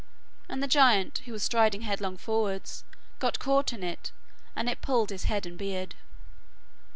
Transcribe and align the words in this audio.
And 0.49 0.63
the 0.63 0.67
giant, 0.67 1.19
who 1.25 1.31
was 1.31 1.43
striding 1.43 1.81
headlong 1.81 2.17
forwards, 2.17 2.83
got 3.19 3.37
caught 3.37 3.71
in 3.71 3.83
it, 3.83 4.11
and 4.55 4.67
it 4.67 4.81
pulled 4.81 5.11
his 5.11 5.25
hair 5.25 5.41
and 5.45 5.55
beard. 5.59 5.93